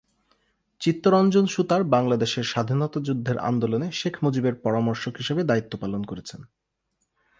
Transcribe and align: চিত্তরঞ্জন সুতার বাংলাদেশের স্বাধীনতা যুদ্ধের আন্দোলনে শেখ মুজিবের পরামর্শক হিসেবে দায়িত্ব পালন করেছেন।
চিত্তরঞ্জন 0.81 1.45
সুতার 1.45 1.81
বাংলাদেশের 1.85 2.43
স্বাধীনতা 2.43 2.99
যুদ্ধের 3.03 3.37
আন্দোলনে 3.41 3.87
শেখ 3.91 4.15
মুজিবের 4.23 4.55
পরামর্শক 4.55 5.13
হিসেবে 5.17 5.41
দায়িত্ব 5.43 5.73
পালন 5.77 6.01
করেছেন। 6.03 6.41